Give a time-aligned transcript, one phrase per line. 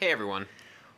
[0.00, 0.46] Hey everyone.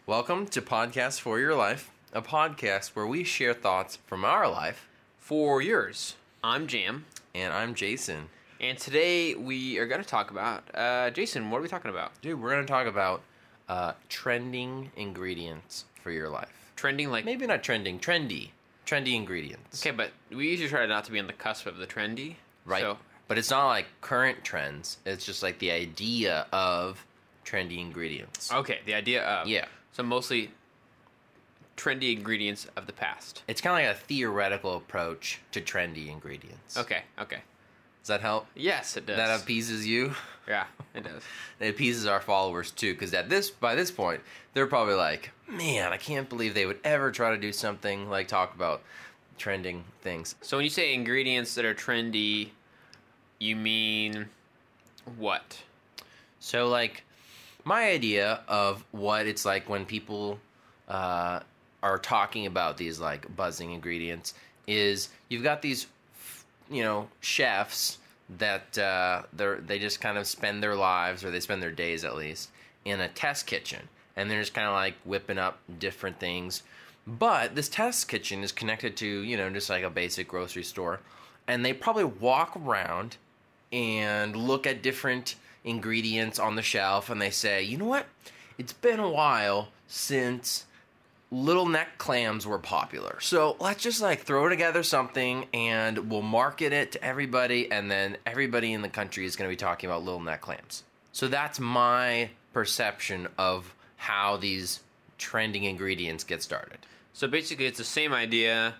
[0.07, 4.89] Welcome to Podcast for Your Life, a podcast where we share thoughts from our life.
[5.19, 8.29] For yours, I'm Jam, And I'm Jason.
[8.61, 10.63] and today we are going to talk about.
[10.73, 12.13] Uh, Jason, what are we talking about?
[12.23, 13.23] Dude, we're going to talk about
[13.69, 16.71] uh, trending ingredients for your life.
[16.77, 17.25] Trending like.
[17.25, 18.51] Maybe not trending, trendy.
[18.87, 19.85] Trendy ingredients.
[19.85, 22.37] Okay, but we usually try not to be on the cusp of the trendy.
[22.65, 22.83] Right.
[22.83, 27.05] So, But it's not like current trends, it's just like the idea of
[27.45, 28.53] trendy ingredients.
[28.53, 29.47] okay, the idea of.
[29.49, 29.67] Yeah.
[29.93, 30.51] So mostly
[31.77, 33.43] trendy ingredients of the past.
[33.49, 36.77] It's kind of like a theoretical approach to trendy ingredients.
[36.79, 37.39] Okay, okay.
[38.03, 38.47] Does that help?
[38.55, 39.17] Yes, it does.
[39.17, 40.15] That appeases you?
[40.49, 41.23] yeah, it does.
[41.61, 44.21] it appeases our followers too because at this by this point
[44.55, 48.27] they're probably like man i can't believe they would ever try to do something like
[48.27, 48.83] talk about
[49.39, 52.49] trending things So when you say ingredients that are trendy,
[53.39, 54.27] you mean
[55.17, 55.63] what?
[56.41, 57.05] so like
[57.65, 60.39] my idea of what it's like when people
[60.89, 61.41] uh,
[61.83, 64.35] are talking about these like buzzing ingredients
[64.67, 65.87] is you've got these
[66.71, 67.99] you know chefs
[68.39, 72.05] that uh, they're they just kind of spend their lives or they spend their days
[72.05, 72.51] at least
[72.85, 73.89] in a test kitchen.
[74.17, 76.63] And they're just kind of like whipping up different things.
[77.07, 81.01] But this test kitchen is connected to you know just like a basic grocery store.
[81.47, 83.17] And they probably walk around
[83.73, 88.07] and look at different ingredients on the shelf and they say you know what
[88.59, 90.67] it's been a while since
[91.33, 93.19] little neck clams were popular.
[93.21, 98.19] So let's just like throw together something and we'll market it to everybody, and then
[98.27, 100.85] everybody in the country is going to be talking about little neck clams.
[101.13, 104.81] So that's my perception of how these
[105.17, 106.79] trending ingredients get started.
[107.15, 108.75] So basically, it's the same idea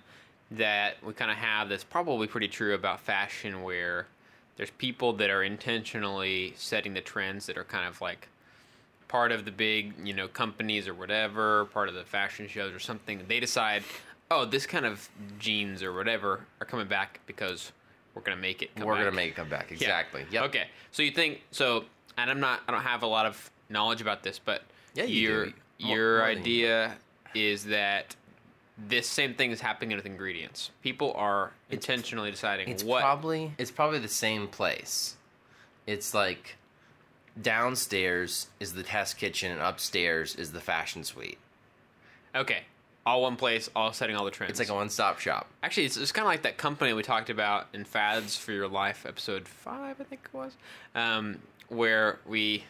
[0.51, 4.07] that we kind of have that's probably pretty true about fashion, where
[4.57, 8.29] there's people that are intentionally setting the trends that are kind of like
[9.09, 12.79] part of the big, you know, companies or whatever, part of the fashion shows or
[12.79, 13.23] something.
[13.29, 13.83] They decide,
[14.31, 17.73] oh, this kind of jeans or whatever are coming back because
[18.15, 18.75] we're gonna make it.
[18.77, 19.03] Come We're back.
[19.05, 19.71] going to make it come back.
[19.71, 19.77] Yeah.
[19.77, 20.27] Exactly.
[20.31, 20.45] Yep.
[20.45, 20.67] Okay.
[20.91, 21.85] So you think so?
[22.19, 22.61] And I'm not.
[22.69, 24.63] I don't have a lot of knowledge about this, but
[24.95, 25.53] Yeah, you your do.
[25.79, 26.95] Your idea
[27.35, 28.15] is that
[28.79, 30.71] this same thing is happening with ingredients.
[30.83, 33.01] People are intentionally deciding It's what.
[33.03, 35.17] probably it's probably the same place.
[35.87, 36.57] It's like
[37.41, 41.39] downstairs is the test kitchen and upstairs is the fashion suite.
[42.35, 42.61] okay.
[43.05, 44.53] All one place, all setting all the trends.
[44.53, 45.49] It's like a one-stop shop.
[45.65, 48.69] Actually, it's, it's kind of like that company we talked about in Fads for Your
[48.69, 50.53] Life, episode five, I think it was,
[50.95, 51.39] um,
[51.69, 52.63] where we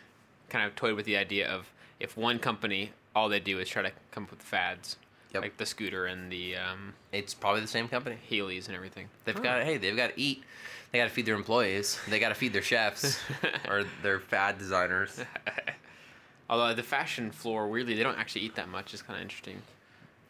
[0.48, 1.70] kind of toyed with the idea of
[2.00, 4.96] if one company, all they do is try to come up with fads,
[5.32, 5.42] Yep.
[5.42, 8.18] like the scooter and the um, It's probably the same company.
[8.30, 9.08] Heelys and everything.
[9.24, 10.42] They've got hey, they've got to eat.
[10.90, 11.98] They got to feed their employees.
[12.08, 13.18] They got to feed their chefs
[13.68, 15.20] or their fad designers.
[16.50, 18.92] Although the fashion floor, weirdly, they don't actually eat that much.
[18.92, 19.62] It's kind of interesting.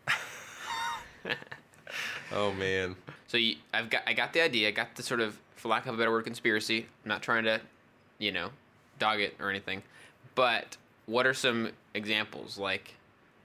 [2.34, 2.96] Oh man.
[3.26, 4.69] So you, I've got I got the idea.
[4.69, 6.86] I got the sort of, for lack of a better word, conspiracy.
[7.04, 7.60] I'm not trying to,
[8.19, 8.50] you know,
[8.98, 9.82] dog it or anything.
[10.34, 10.76] But
[11.06, 12.56] what are some examples?
[12.56, 12.94] Like,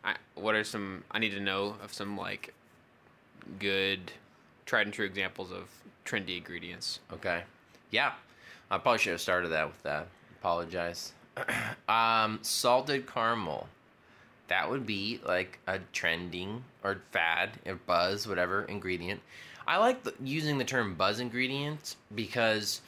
[0.03, 1.03] I, what are some?
[1.11, 2.53] I need to know of some like
[3.59, 4.11] good,
[4.65, 5.69] tried and true examples of
[6.05, 6.99] trendy ingredients.
[7.11, 7.43] Okay.
[7.91, 8.13] Yeah.
[8.69, 10.07] I probably should have started that with that.
[10.39, 11.13] Apologize.
[11.89, 13.67] um, salted caramel.
[14.49, 19.21] That would be like a trending or fad or buzz, whatever ingredient.
[19.67, 22.81] I like the, using the term buzz ingredient because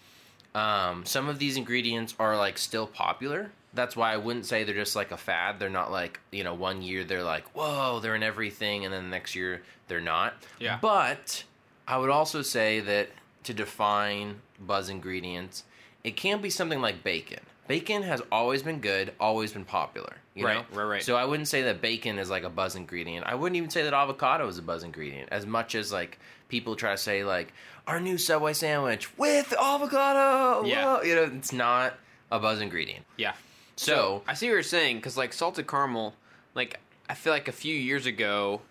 [0.56, 3.52] um, some of these ingredients are like still popular.
[3.74, 5.60] That's why I wouldn't say they're just like a fad.
[5.60, 9.04] They're not like, you know, one year they're like, whoa, they're in everything, and then
[9.04, 10.34] the next year they're not.
[10.60, 10.80] Yeah.
[10.82, 11.44] But
[11.88, 13.10] I would also say that
[13.44, 15.64] to define buzz ingredients,
[16.04, 17.40] it can be something like bacon.
[17.68, 20.16] Bacon has always been good, always been popular.
[20.34, 20.78] You Right, know?
[20.78, 21.04] right, right.
[21.04, 23.26] So I wouldn't say that bacon is like a buzz ingredient.
[23.28, 25.30] I wouldn't even say that avocado is a buzz ingredient.
[25.32, 27.54] As much as like people try to say like
[27.86, 30.66] our new Subway sandwich with avocado.
[30.66, 30.86] Yeah.
[30.98, 31.94] whoa," you know, it's not
[32.32, 33.06] a buzz ingredient.
[33.18, 33.34] Yeah.
[33.80, 36.14] So, I see what you're saying because like salted caramel,
[36.54, 36.80] like
[37.10, 38.62] I feel like a few years ago,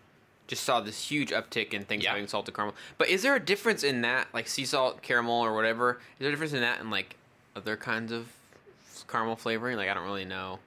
[0.46, 2.10] just saw this huge uptick in things Yeah.
[2.10, 2.74] having salted caramel.
[2.98, 5.92] But is there a difference in that, like sea salt caramel or whatever?
[6.18, 7.16] Is there a difference in that and like
[7.56, 8.28] other kinds of
[9.08, 9.78] caramel flavoring?
[9.78, 10.58] Like I don't really know.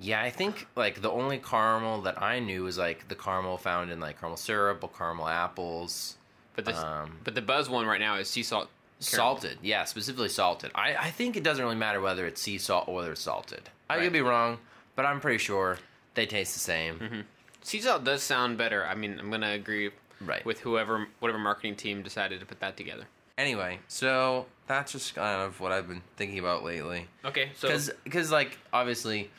[0.00, 3.92] yeah, I think like the only caramel that I knew was like the caramel found
[3.92, 6.16] in like caramel syrup or caramel apples.
[6.56, 8.68] But this, Um, but the buzz one right now is sea salt.
[9.00, 10.70] Salted, yeah, specifically salted.
[10.74, 13.68] I, I think it doesn't really matter whether it's sea salt or whether it's salted.
[13.90, 14.04] I Right.
[14.04, 14.58] could be wrong,
[14.96, 15.78] but I'm pretty sure
[16.14, 16.98] they taste the same.
[16.98, 17.20] Mm-hmm.
[17.62, 18.86] Sea salt does sound better.
[18.86, 20.44] I mean, I'm gonna agree Right.
[20.46, 23.04] with whoever, whatever marketing team decided to put that together.
[23.36, 27.08] Anyway, so that's just kind of what I've been thinking about lately.
[27.24, 27.68] Okay, so
[28.04, 29.30] because like, obviously,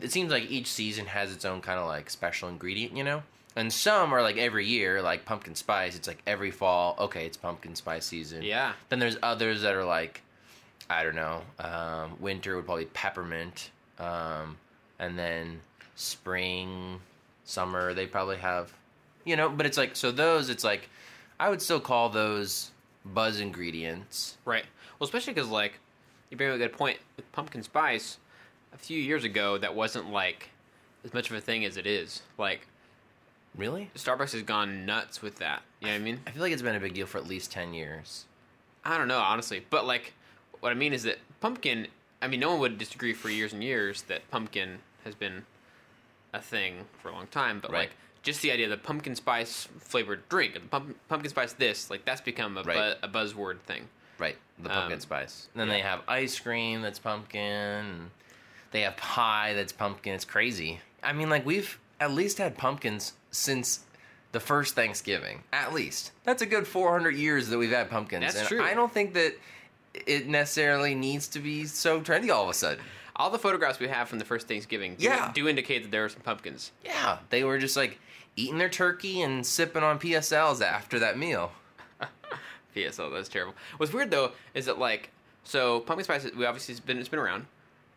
[0.00, 3.22] it seems like each season has its own kind of like special ingredient, you know.
[3.54, 5.96] And some are like every year, like pumpkin spice.
[5.96, 6.94] It's like every fall.
[6.98, 8.42] Okay, it's pumpkin spice season.
[8.42, 8.72] Yeah.
[8.90, 10.20] Then there's others that are like,
[10.90, 11.40] I don't know.
[11.58, 14.58] Um, winter would probably be peppermint, um,
[14.98, 15.60] and then
[15.94, 17.00] spring,
[17.44, 18.72] summer they probably have,
[19.24, 19.48] you know.
[19.48, 20.50] But it's like so those.
[20.50, 20.88] It's like
[21.40, 22.70] I would still call those
[23.04, 24.36] buzz ingredients.
[24.44, 24.66] Right.
[24.98, 25.78] Well, especially because like
[26.30, 28.18] you bring up a good point with pumpkin spice.
[28.76, 30.50] A few years ago, that wasn't like
[31.04, 32.22] as much of a thing as it is.
[32.38, 32.66] Like
[33.56, 33.90] Really?
[33.94, 35.62] Starbucks has gone nuts with that.
[35.80, 36.20] You know what I mean?
[36.26, 38.26] I feel like it's been a big deal for at least ten years.
[38.84, 39.64] I don't know, honestly.
[39.70, 40.12] But like,
[40.60, 41.88] what I mean is that pumpkin.
[42.20, 45.44] I mean, no one would disagree for years and years that pumpkin has been
[46.34, 47.60] a thing for a long time.
[47.60, 47.78] But Right.
[47.88, 47.90] like,
[48.22, 51.88] just the idea of the pumpkin spice flavored drink, and the pump, pumpkin spice this,
[51.90, 53.00] like that's become a, Right.
[53.00, 53.88] bu- a buzzword thing.
[54.18, 55.48] Right, the pumpkin Um, spice.
[55.54, 55.74] And then yeah.
[55.74, 58.10] they have ice cream that's pumpkin.
[58.76, 60.12] They have pie that's pumpkin.
[60.12, 60.80] It's crazy.
[61.02, 63.86] I mean, like we've at least had pumpkins since
[64.32, 65.44] the first Thanksgiving.
[65.50, 68.20] At least that's a good 400 years that we've had pumpkins.
[68.26, 68.62] That's and true.
[68.62, 69.32] I don't think that
[69.94, 72.84] it necessarily needs to be so trendy all of a sudden.
[73.18, 75.32] All the photographs we have from the first Thanksgiving do, Yeah.
[75.34, 76.72] do indicate that there are some pumpkins.
[76.84, 77.98] Yeah, they were just like
[78.36, 81.52] eating their turkey and sipping on PSLs after that meal.
[82.76, 83.54] PSL, that's terrible.
[83.78, 85.12] What's weird though is that like
[85.44, 87.46] so pumpkin spice we obviously it's been it's been around,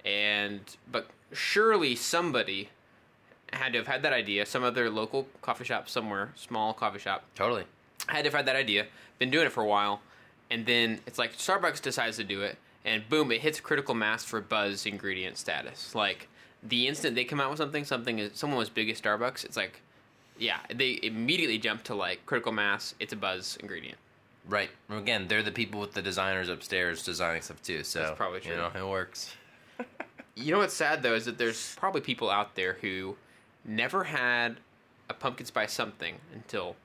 [0.05, 0.61] and
[0.91, 2.69] but surely somebody
[3.53, 4.45] had to have had that idea.
[4.45, 7.63] Some other local coffee shop somewhere, small coffee shop, Totally.
[8.07, 8.85] had to have had that idea.
[9.17, 10.01] Been doing it for a while,
[10.49, 14.23] and then it's like Starbucks decides to do it, and boom, it hits critical mass
[14.23, 15.93] for buzz ingredient status.
[15.95, 16.27] Like
[16.63, 19.43] the instant they come out with something, something is someone was big at Starbucks.
[19.43, 19.81] It's like,
[20.37, 22.95] yeah, they immediately jump to like critical mass.
[22.99, 23.97] It's a buzz ingredient.
[24.47, 24.69] Right.
[24.89, 27.83] Again, they're the people with the designers upstairs designing stuff too.
[27.83, 28.51] So That's probably true.
[28.51, 29.35] You know, it works.
[30.39, 33.17] You know what's sad though is that there's probably people out there who
[33.65, 34.57] never had
[35.09, 36.75] a pumpkin spice something until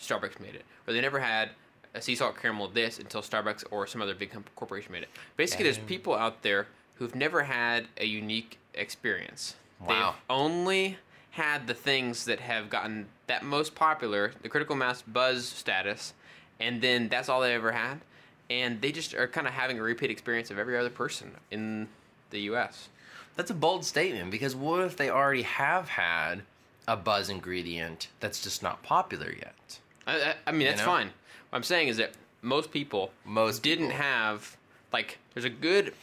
[0.00, 1.50] Starbucks made it, or they never had
[1.94, 5.08] a sea salt caramel this until Starbucks or some other big corporation made it.
[5.36, 9.56] Basically, there's people out there who've never had a unique experience.
[9.80, 9.86] Wow.
[9.88, 10.98] They've only
[11.30, 16.14] had the things that have gotten that most popular, the critical mass buzz status,
[16.58, 18.00] and then that's all they ever had.
[18.48, 21.88] And they just are kind of having a repeat experience of every other person in
[22.30, 22.88] the U.S.
[23.36, 26.42] That's a bold statement because what if they already have had
[26.86, 29.78] a buzz ingredient that's just not popular yet?
[30.06, 30.86] I, I, mean, that's know?
[30.86, 31.06] fine.
[31.50, 32.12] What I'm saying is that
[32.42, 34.02] most people Most didn't people.
[34.02, 34.56] have
[34.92, 35.18] like.
[35.34, 35.94] There's a good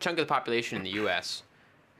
[0.00, 1.42] chunk of the population in the U.S.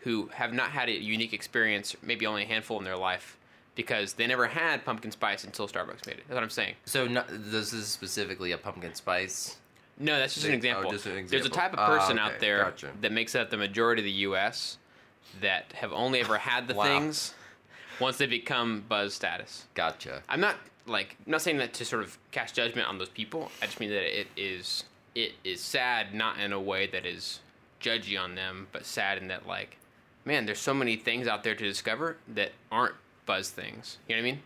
[0.00, 3.36] who have not had a unique experience, maybe only a handful in their life,
[3.74, 6.24] because they never had pumpkin spice until Starbucks made it.
[6.28, 6.74] That's what I'm saying.
[6.84, 9.58] So no, this is specifically a pumpkin spice.
[10.02, 10.88] No, that's just They- an example.
[10.88, 12.90] oh, just an There's a type of Ah, person okay, out there gotcha.
[13.00, 14.78] that makes up the majority of the U.S.
[15.40, 16.84] that have only ever had the Wow.
[16.84, 17.34] things
[18.00, 19.66] once they become buzz status.
[19.74, 20.22] Gotcha.
[20.28, 20.56] I'm not
[20.86, 23.50] like I'm not saying that to sort of cast judgment on those people.
[23.62, 24.84] I just mean that it is
[25.14, 27.40] it is sad, not in a way that is
[27.80, 29.76] judgy on them, but sad in that like,
[30.24, 32.94] man, there's so many things out there to discover that aren't
[33.26, 33.98] buzz things.
[34.08, 34.42] You know what I mean?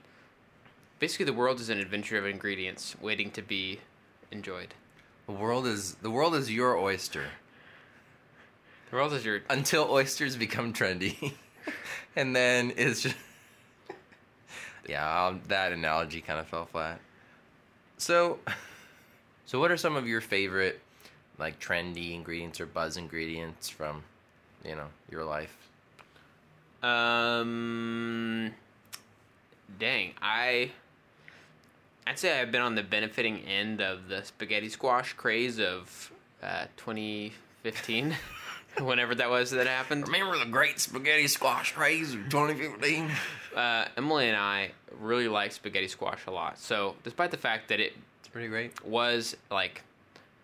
[0.98, 3.80] Basically, the world is an adventure of ingredients waiting to be
[4.30, 4.74] enjoyed.
[5.26, 7.24] The world is the world is your oyster
[8.90, 11.34] The world is your until oysters become trendy,
[12.16, 13.16] and then it's just
[14.88, 15.26] yeah.
[15.26, 17.00] Um, that analogy kind of fell flat.
[17.98, 18.38] So,
[19.46, 20.80] so what are some of your favorite
[21.38, 24.04] like trendy ingredients or buzz ingredients from
[24.64, 25.56] you know your life?
[26.82, 28.52] Um,
[29.78, 30.70] dang, I,
[32.06, 36.66] I'd say I've been on the benefiting end of the spaghetti squash craze of uh,
[36.76, 38.14] 2015,
[38.80, 40.06] whenever that was that happened.
[40.06, 43.10] Remember the great spaghetti squash craze of 2015?
[43.54, 44.70] Uh, Emily and I
[45.00, 46.58] really like spaghetti squash a lot.
[46.58, 48.84] So, despite the fact that it It's pretty great.
[48.84, 49.82] was like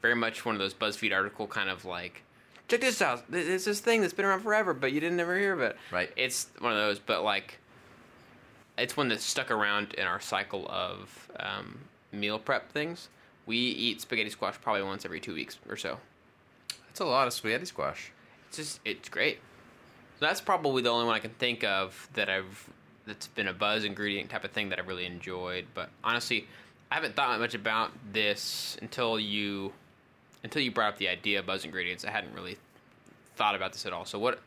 [0.01, 2.23] very much one of those BuzzFeed article kind of like,
[2.67, 3.23] check this out.
[3.31, 5.77] It's this thing that's been around forever, but you didn't ever hear of it.
[5.93, 6.11] Right.
[6.17, 7.59] It's one of those, but like,
[8.79, 13.09] it's one that's stuck around in our cycle of um, meal prep things.
[13.47, 15.99] We eat spaghetti squash probably once every two weeks or so.
[16.87, 18.13] That's a lot of spaghetti squash.
[18.49, 19.39] It's just it's great.
[20.19, 22.69] So that's probably the only one I can think of that I've
[23.07, 25.67] that's been a buzz ingredient type of thing that I really enjoyed.
[25.75, 26.47] But honestly,
[26.91, 29.73] I haven't thought much about this until you
[30.45, 32.05] until you brought up the idea of buzz ingredients.
[32.05, 32.59] I hadn't really
[33.37, 34.05] thought about this at all.
[34.05, 34.41] So what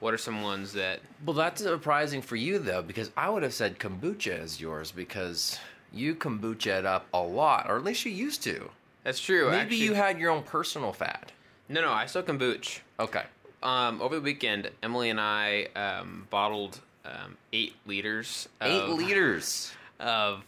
[0.00, 3.54] what are some ones that Well, that's surprising for you though, because I would have
[3.54, 5.58] said kombucha is yours because
[5.92, 8.70] you kombucha it up a lot, or at least you used to.
[9.04, 9.46] that's true?
[9.50, 9.78] Maybe actually.
[9.78, 11.32] you had your own personal fad.
[11.68, 12.80] no no I still kombucha.
[12.98, 13.24] Okay.
[13.62, 18.48] um, over the weekend, Emily and I um, bottled um, eight liters.
[18.62, 19.72] Eight of, liters.
[20.00, 20.44] of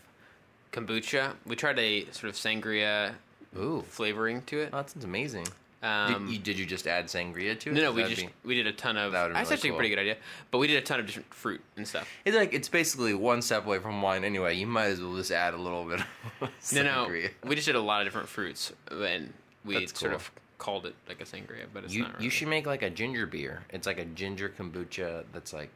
[0.73, 1.35] kombucha.
[1.47, 3.13] We tried a sort of sangria
[3.59, 4.71] Ooh, flavoring to it.
[4.73, 5.47] oh, that sounds amazing.
[5.83, 7.75] Um, did, you, did you just add sangria to it?
[7.75, 9.11] no, no, we just be- we did a ton of.
[9.13, 10.17] that That's really actually a pretty good idea.
[10.53, 12.09] But we did a ton of different fruit and stuff.
[12.25, 14.55] It's like it's basically one step away from wine anyway.
[14.55, 16.01] You might as well just add a little bit
[16.41, 17.09] of No, no,
[17.45, 19.33] we just did a lot of different fruits, and
[19.65, 20.17] we That's sort cool.
[20.17, 22.13] of called it like a sangria, but it's You not.
[22.15, 22.25] Really.
[22.27, 23.65] you should make like a ginger beer.
[23.71, 25.71] It's like a ginger kombucha that's like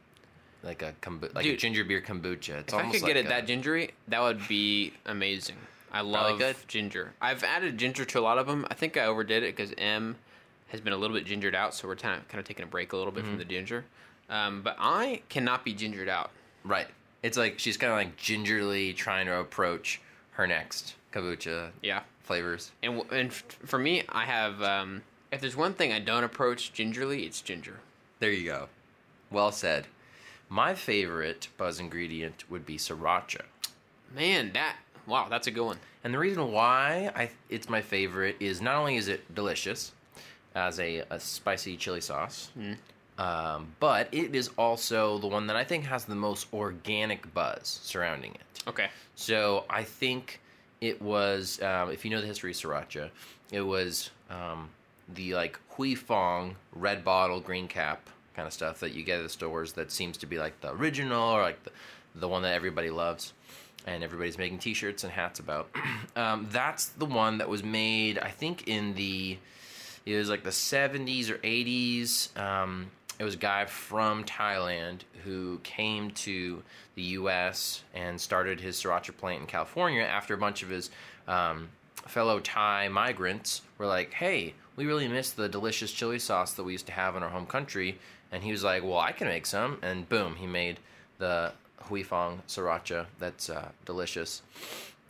[0.63, 2.59] like a kombu- like a ginger beer kombucha.
[2.61, 5.57] It's If I could get it a- that gingery, that would be amazing.
[5.91, 7.13] I love ginger.
[7.21, 8.65] I've added ginger to a lot of them.
[8.69, 10.15] I think I overdid it because M
[10.67, 12.67] has been a little bit gingered out, so we're kind of kind of taking a
[12.67, 13.31] break a little bit Mm-hmm.
[13.31, 13.85] from the ginger.
[14.29, 16.31] Um, but I cannot be gingered out.
[16.63, 16.87] right.
[17.23, 19.99] It's like she's kind of like gingerly trying to approach
[20.33, 22.71] her next kombucha Yeah, flavors.
[22.83, 24.61] and w- and f- for me, I have.
[24.61, 25.01] Um,
[25.31, 27.79] if there's one thing I don't approach gingerly, it's ginger.
[28.19, 28.67] There you go.
[29.31, 29.87] Well said.
[30.47, 33.41] My favorite buzz ingredient would be sriracha.
[34.15, 35.77] Man, that wow, that's a good one.
[36.03, 39.91] And the reason why I it's my favorite is not only is it delicious
[40.55, 42.49] as a, a spicy chili sauce,
[43.17, 47.79] um, but it is also the one that I think has the most organic buzz
[47.83, 48.41] surrounding it.
[48.67, 50.41] Okay, So I think
[50.81, 53.09] it was, um, if you know the history of sriracha,
[53.51, 54.69] it was um,
[55.13, 59.23] the like Huy Fong red bottle, green cap kind of stuff that you get at
[59.23, 61.71] the stores that seems to be like the original or like the,
[62.15, 63.33] the one that everybody loves
[63.87, 65.69] and everybody's making t-shirts and hats about.
[66.15, 69.37] um, that's the one that was made, I think, in the
[70.05, 72.37] it was like the 70s or 80s.
[72.39, 76.63] Um, it was a guy from Thailand who came to
[76.95, 77.83] the U.S.
[77.93, 80.91] and started his sriracha plant in California after a bunch of his
[81.27, 81.67] um,
[82.05, 86.71] fellow Thai migrants were like, "Hey, we really miss the delicious chili sauce that we
[86.71, 87.97] used to have in our home country."
[88.31, 90.79] And he was like, "Well, I can make some." And boom, he made
[91.17, 91.51] the
[91.87, 94.41] Huy Fong sriracha that's uh, delicious.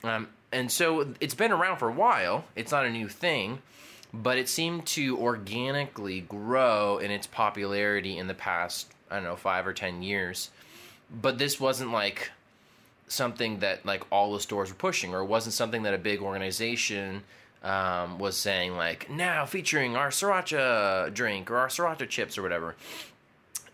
[0.04, 2.46] Um, and so it's been around for a while.
[2.56, 3.60] It's not a new thing,
[4.14, 9.36] but it seemed to organically grow in its popularity in the past, I don't know,
[9.36, 10.50] five or ten years.
[11.10, 12.32] But this wasn't like
[13.08, 16.22] something that like all the stores were pushing, or it wasn't something that a big
[16.22, 17.24] organization
[17.64, 22.76] um, was saying like now featuring our sriracha drink or our sriracha chips or whatever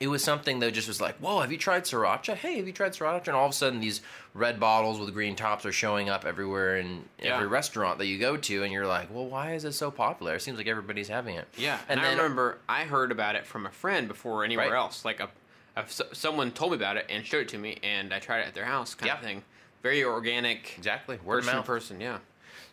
[0.04, 2.36] it was something that just was like, whoa, have you tried sriracha?
[2.36, 3.28] Hey, have you tried sriracha?
[3.30, 4.02] And all of a sudden, these
[4.34, 7.36] red bottles with green tops are showing up everywhere in Yeah.
[7.36, 10.36] every restaurant that you go to, and you're like, well, why is it so popular?
[10.36, 11.48] It seems like everybody's having it.
[11.58, 14.72] Yeah, and, and, I then remember I heard about it from a friend before anywhere
[14.72, 14.78] Right.
[14.78, 15.06] else.
[15.06, 15.30] Like a,
[15.78, 18.48] a someone told me about it and showed it to me, and I tried it
[18.48, 19.16] at their house, kind Yeah.
[19.20, 19.42] of thing.
[19.84, 22.02] Very organic, exactly word person person.
[22.02, 22.18] Yeah,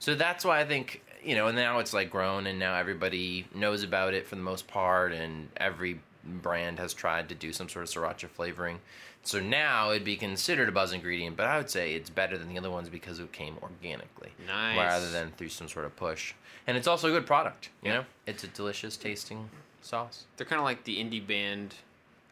[0.00, 3.46] So that's why I think you know, and now it's like grown, and now everybody
[3.54, 7.68] knows about it for the most part, and every brand has tried to do some
[7.68, 8.78] sort of sriracha flavoring.
[9.22, 12.48] So now it'd be considered a buzz ingredient, but I would say it's better than
[12.48, 14.76] the other ones because it came organically, Nice.
[14.78, 16.32] rather than through some sort of push.
[16.66, 17.68] And it's also a good product.
[17.82, 17.96] You Yeah.
[17.98, 19.50] know, it's a delicious tasting
[19.82, 20.24] sauce.
[20.36, 21.74] they're kind of like the indie band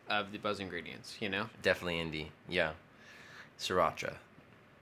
[0.09, 1.16] of the Buzz ingredients.
[1.21, 2.28] You know, Definitely indie.
[2.49, 2.73] Yeah,
[3.59, 4.14] sriracha,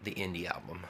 [0.04, 0.84] the indie album.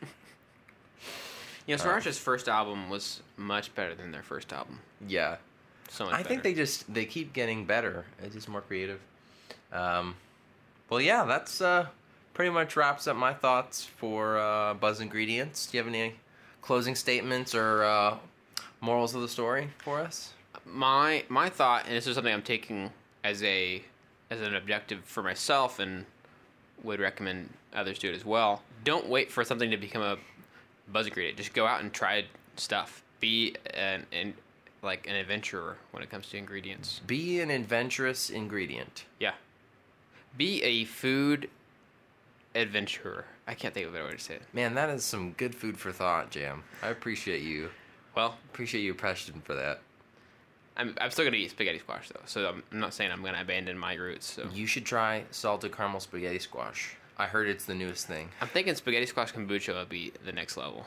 [1.66, 1.86] you know, uh.
[1.86, 4.80] Sriracha's first album was much better than their first album.
[5.06, 5.36] Yeah,
[5.90, 8.04] So much I think they just they keep getting better.
[8.22, 9.00] It's just more creative.
[9.72, 10.14] Um,
[10.88, 11.86] well, yeah, that's uh,
[12.32, 15.66] pretty much wraps up my thoughts for uh, Buzz Ingredients.
[15.66, 16.14] Do you have any
[16.62, 18.16] closing statements or uh,
[18.80, 20.32] morals of the story for us?
[20.64, 22.90] my my thought, and this is something I'm taking
[23.24, 23.82] as a
[24.30, 26.06] as an objective for myself, and
[26.82, 28.62] would recommend others do it as well.
[28.84, 30.16] Don't wait for something to become a
[30.90, 31.36] buzz ingredient.
[31.36, 32.24] Just go out and try
[32.56, 33.02] stuff.
[33.20, 34.34] Be an, an
[34.82, 37.00] like an adventurer when it comes to ingredients.
[37.06, 39.04] Be an adventurous ingredient.
[39.18, 39.34] Yeah.
[40.36, 41.50] Be a food
[42.54, 43.24] adventurer.
[43.46, 44.42] I can't think of a better way to say it.
[44.52, 46.62] Man, that is some good food for thought, Jam.
[46.82, 47.70] I appreciate you.
[48.14, 49.80] Well, Appreciate your passion for that.
[50.76, 53.40] I'm, I'm still gonna eat spaghetti squash though, so I'm, I'm not saying I'm gonna
[53.40, 54.26] abandon my roots.
[54.26, 56.96] So You should try salted caramel spaghetti squash.
[57.18, 58.30] I heard it's the newest thing.
[58.40, 60.86] I'm thinking spaghetti squash kombucha would be the next level.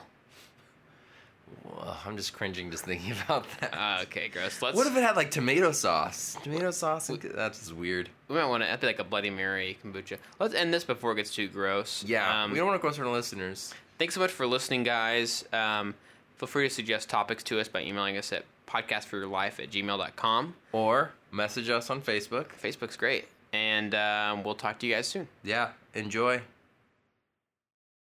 [2.06, 3.74] I'm just cringing just thinking about that.
[3.74, 4.62] Uh, okay, gross.
[4.62, 4.76] Let's.
[4.76, 6.38] What if it had like tomato sauce?
[6.44, 7.10] Tomato sauce?
[7.10, 8.10] and- That's just weird.
[8.28, 8.68] we might want to?
[8.68, 10.18] That'd be like a Bloody Mary kombucha.
[10.40, 12.04] Let's end this before it gets too gross.
[12.06, 13.74] Yeah, Um, we don't want to cross our listeners.
[14.00, 15.46] Thanks so much for listening, guys.
[15.54, 15.94] Um,
[16.38, 20.56] feel free to suggest topics to us by emailing us at podcastforyourlife at gmail.com.
[20.72, 22.48] Or message us on Facebook.
[22.62, 23.26] Facebook's great.
[23.54, 25.28] And um, we'll talk to you guys soon.
[25.44, 26.42] Yeah, enjoy.